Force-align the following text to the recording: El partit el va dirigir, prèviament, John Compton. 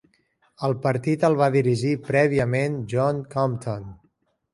El 0.67 0.71
partit 0.85 1.25
el 1.27 1.35
va 1.41 1.49
dirigir, 1.55 1.91
prèviament, 2.07 2.79
John 2.95 3.21
Compton. 3.37 3.87